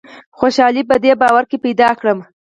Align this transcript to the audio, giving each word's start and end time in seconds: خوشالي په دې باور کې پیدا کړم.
خوشالي 0.37 0.81
په 0.89 0.95
دې 1.03 1.13
باور 1.21 1.43
کې 1.49 1.57
پیدا 1.65 1.89
کړم. 1.99 2.19